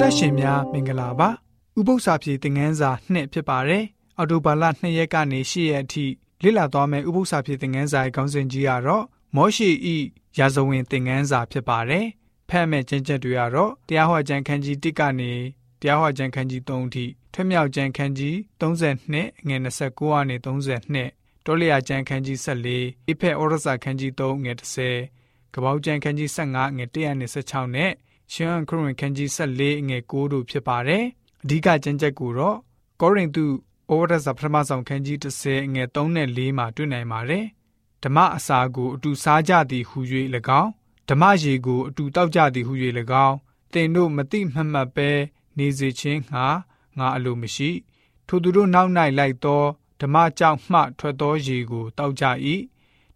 [0.00, 1.28] ော်တက်ရှင်များမင်္ဂလာပါ
[1.78, 3.84] ဥပု္ပ္ပစာပြေသင်ငန်းစာ2ဖြစ်ပါတယ်
[4.16, 6.04] အော်တိုဘာလ2ရက်ကနေ10ရက်အထိ
[6.42, 9.04] လေ့လာသွားမယ့်ဥပု္ပ္ပစာပြေသင်ငန်းစာရဲ့ခေါင်းစဉ်ကြီးကတော့
[9.36, 9.96] မောရှိဤ
[10.38, 12.06] ရာဇဝင်သင်ငန်းစာဖြစ်ပါတယ်
[12.48, 15.32] ဖတ်မဲ့ကျင့်ချက်တွေကတော့တရားဟောကြံခန်းကြီး1ကနေ
[15.80, 22.38] တရားဟောကြံခန်းကြီး3အထိထွမြောက်ကြံခန်းကြီး32ငွေ29ကနေ32တောလျာကြံခန်းကြီး
[22.74, 24.52] 14အဖက်ဩရစာခန်းကြီး3ငွေ
[25.02, 27.92] 30ကပောက်ကြံခန်းကြီး15ငွေ116နဲ့
[28.32, 31.04] ရှမ်းခရစ်ဝင်ခန်းကြီး14ငွေ9တို့ဖြစ်ပါတယ်။
[31.42, 32.56] အဓိကကျမ်းချက်ကိုတော့
[33.00, 33.50] ကောရိန္သုဩ
[33.90, 37.44] ဝါဒစာပထမဆောင်ခန်းကြီး30ငွေ3နဲ့4မှာတွေ့နိုင်ပါတယ်။
[38.02, 39.98] ဓမ္မအစာကိုအတူစားကြသည်ဟူ၍၎
[40.60, 40.70] င်း
[41.08, 42.72] ဓမ္မရေကိုအတူတောက်ကြသည်ဟူ၍၎
[43.26, 43.36] င်း
[43.72, 45.10] သင်တို့မတိမှတ်မှတ်ပဲ
[45.58, 46.46] နေစေခြင်းငှာ
[46.98, 47.70] ငါအလိုမရှိ
[48.26, 49.62] ထိုသူတို့နောက်၌လိုက်သော
[50.00, 52.24] ဓမ္မကြောင့်မှထွက်သောရေကိုတောက်ကြ၏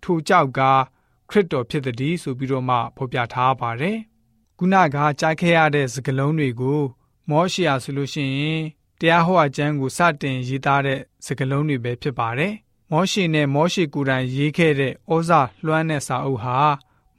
[0.02, 0.60] ထိုကြောက်က
[1.30, 3.98] ခရစ်တော်ဖြစ်သည်ဆိုပြီးတော့မှဖော်ပြထားပါတယ်
[4.58, 6.80] ခုနကကြားခဲ့ရတဲ့စကားလုံးတွေကို
[7.28, 8.62] မောရှိယာဆိုလို့ရှိရင်
[9.00, 12.54] တရားဟောအကျမ်းကိုစတင်ရေးသားတဲ့စကားလုံးတွေပဲဖြစ်ပါတယ်
[12.90, 16.58] မောရှိနဲ့မောရှိကိုယ်တိုင်ရေးခဲ့တဲ့ဩဇာလွှမ်းတဲ့စာအုပ်ဟာ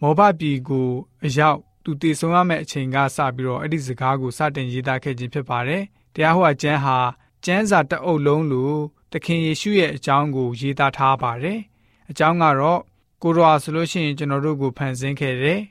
[0.02, 0.90] မောဘပြည်ကို
[1.26, 6.98] အရောက်သူတည်ဆုံရမယ့်အချိန်ကစပြီးတော့အဲ့ဒီစကားကိုစတင်ရေးသားခဲ့ခြင်းဖြစ်ပါတယ်တရားဟောအကျမ်းဟာ
[7.46, 8.72] ကျမ်းစာတအုပ်လုံးလို
[9.12, 11.60] သခင်ယေရှုရဲ့အကြောင်းကိုရေးသားထားပါတယ်
[12.10, 12.82] အကြောင်းကတော့
[13.22, 15.62] ကိုရောဆိုလို့ရှိရင်ကျွန်တော်တို့ကိုဖန်ဆင်းခဲ့တယ်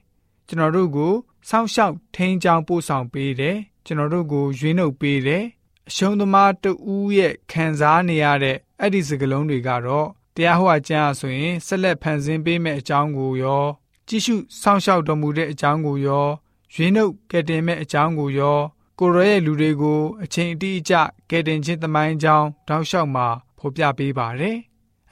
[0.49, 1.13] ကျွန်တော်တို့ကို
[1.49, 5.45] စောင့်ရှောက်ထိန်းချောင်းပို့ဆောင်ပေးတယ်ကျွန်တော်တို့ကိုရွေးနှုတ်ပေးတယ်
[5.89, 13.65] အရှုံးသမားတဦးရဲ့ခံစားနေရတဲ့အဲ့ဒီစကလုံးတွေကတော့တရားဟောအကျမ်းအဆိုရင်ဆက်လက်ဖန်ဆင်းပေးမယ့်အကြောင်းကိုရော
[14.09, 16.27] ကြည့်ရှုစောင့်ရှောက်တော်မူတဲ့အကြောင်းကိုရော
[16.75, 18.59] ရွေးနှုတ်ကယ်တင်မဲ့အကြောင်းကိုရော
[18.99, 20.95] ကိုရောရဲ့လူတွေကိုအချိန်အတိအကျ
[21.31, 23.27] ကယ်တင်ခြင်းသမိုင်းကြောင်းတောက်လျှောက်မှာ
[23.59, 24.57] ဖော်ပြပေးပါတယ်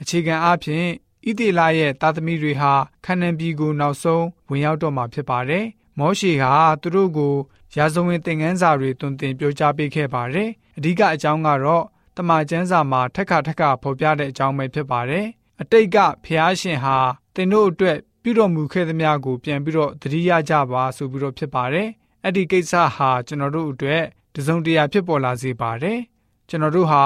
[0.01, 0.87] အခြေခံအားဖြင့်
[1.27, 2.73] ဣသေလရဲ့သားသမီးတွေဟာ
[3.05, 5.65] ခန္နန်ပြည်ကိုနောက်ဆုံးဝင်ရောက်တော့မှာဖြစ်ပါတယ်
[5.97, 7.33] မောရှေဟာသူတို့ကို
[7.75, 11.85] ရာဇဝင်သင်ခန်းစာတွေတွင်တင်ပြောကြားပေးခဲ့ပါတယ်။အဓိကအကြောင်းကတော့
[12.17, 15.25] တမန်ကျမ်းစာမှာထက်ခါထက်ခါဖော်ပြတဲ့အကြောင်းပဲဖြစ်ပါတယ်။
[15.61, 16.97] အတိတ်ကဖျားရှင်ဟာ
[17.35, 21.87] သင်တို့အတွက်ပြုတော်မူခဲ့သမျှကိုပြန်ပြီးတော့သတိရကြပါဆိုပြီးတော့ဖြစ်ပါတယ်။
[22.23, 24.03] အဲ့ဒီကိစ္စဟာကျွန်တော်တို့အတွက်
[24.35, 25.99] တစုံတရာဖြစ်ပေါ်လာစေပါတယ်။
[26.49, 27.03] ကျွန်တော်တို့ဟာ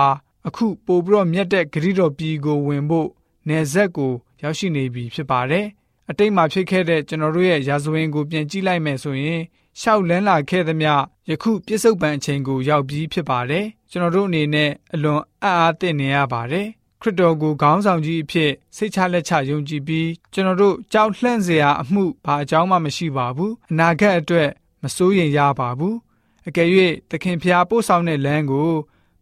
[0.48, 3.10] အခုပို့ပြီးတော့မြတ်တဲ့ဂရိတော်ပြည်ကိုဝင်ဖို့
[3.48, 5.66] နေဆက်ကိုရောက်ရှိနေပြီဖြစ်ပါတယ်။
[6.10, 9.42] အတိတ်မှာဖြစ်ခဲ့တဲ့ကျွန်တော်တို့ရဲ့ရာဇဝင်ကိုပြန်ကြည့်လိုက်မယ်ဆိုရင်
[9.82, 10.94] ရှောက်လန်းလာခဲ့သမျှ
[11.30, 16.68] ယခုပြစ္ဆုတ်ပံအချိန်ကိုရောက်ပြီးဖြစ်ပါတယ်ကျွန်တော်တို့အနေနဲ့အလွန်အံ့အားသင့်နေရပါတယ်
[17.02, 24.50] ခရစ်တော်ကိုခေါင်းဆောင်ကြီးအဖြစ်စိတ်ချလက်ချယုံကြည်ပြီးကျွန်တော်တို့ကြောက်လှန့်စရာအမှုဘာအကြောင်းမှမရှိပါဘူးအနာဂတ်အတွက်
[24.84, 25.96] မစိုးရင်ရပါဘူး
[26.48, 26.70] အကယ်၍
[27.10, 28.72] သခင်ဖျားပို့ဆောင်တဲ့လမ်းကို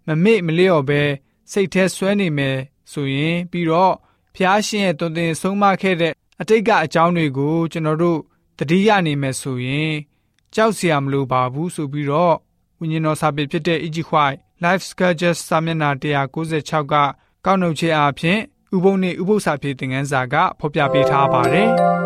[0.07, 1.01] မမေ့မလျော့ပဲ
[1.51, 2.57] စိတ်ထဲဆွဲနေမယ်
[2.91, 3.93] ဆိုရင်ပြီးတော့
[4.35, 8.19] ဖျားရှင်ရဲ့တုန်တင်ဆုံးမခဲ့တဲ့ အတိတ်ကအကြောင်းတွေကိုကျွန်တော်တို့
[8.57, 9.93] တတိယနေမယ်ဆိုရင်
[10.55, 12.35] ကြောက်စရာမလိုပါဘူးဆိုပြီးတော့
[12.79, 16.95] ဝိညာဉ်တော်စာပေဖြစ်တဲ့ EG White Life Sketches စာမျက်နှာ196က
[17.45, 18.39] ကောက်နှုတ်ခြင်းအပြင်
[18.75, 21.69] ဥပုံနဲ့ဥပု္ပ္ပစာဖြစ်တဲ့ငန်းစာကဖော်ပြပေးထားပါတယ်။